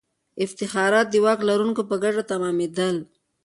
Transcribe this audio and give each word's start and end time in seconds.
افتخارات 0.45 1.07
د 1.11 1.15
واک 1.25 1.39
لرونکو 1.49 1.81
په 1.89 1.95
ګټه 2.03 2.23
تمامېدل. 2.31 2.95